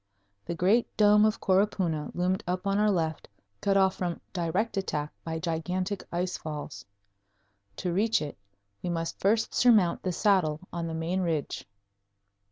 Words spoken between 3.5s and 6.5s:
cut off from direct attack by gigantic ice